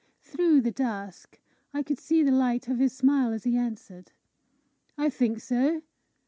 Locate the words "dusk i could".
0.71-1.99